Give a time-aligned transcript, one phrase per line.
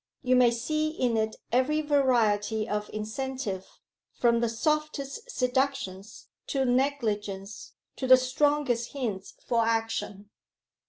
[0.23, 3.67] You may see in it every variety of incentive
[4.13, 10.31] from the softest seductions to negligence to the strongest hints for action.